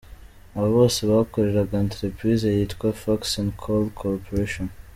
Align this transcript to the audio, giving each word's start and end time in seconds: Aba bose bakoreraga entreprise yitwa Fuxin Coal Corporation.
Aba 0.55 0.67
bose 0.77 0.99
bakoreraga 1.11 1.81
entreprise 1.85 2.45
yitwa 2.55 2.87
Fuxin 3.01 3.47
Coal 3.63 3.85
Corporation. 4.01 4.67